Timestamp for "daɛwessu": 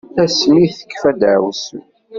1.19-1.79